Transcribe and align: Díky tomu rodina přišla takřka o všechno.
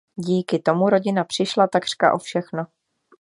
Díky 0.15 0.59
tomu 0.59 0.89
rodina 0.89 1.23
přišla 1.23 1.67
takřka 1.67 2.13
o 2.13 2.17
všechno. 2.17 2.67